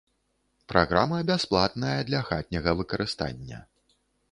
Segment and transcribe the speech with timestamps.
[0.71, 3.63] Праграма бясплатная для хатняга выкарыстання.